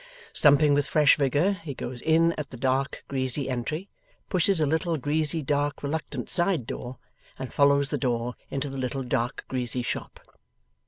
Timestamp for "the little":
8.67-9.03